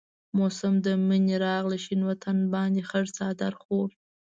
موسم 0.37 0.73
د 0.85 0.87
منی 1.07 1.35
راغي 1.45 1.77
شين 1.85 2.01
وطن 2.09 2.37
باندي 2.53 2.83
خړ 2.89 3.03
څادر 3.17 3.53
خور 3.61 3.87
شو 3.95 3.99